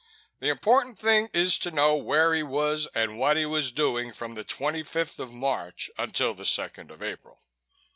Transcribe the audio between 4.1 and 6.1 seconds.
from the twenty fifth of March